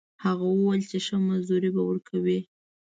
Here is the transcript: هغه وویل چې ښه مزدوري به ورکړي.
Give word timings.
هغه 0.23 0.45
وویل 0.49 0.81
چې 0.91 0.97
ښه 1.05 1.15
مزدوري 1.27 1.69
به 1.75 1.81
ورکړي. 1.89 2.39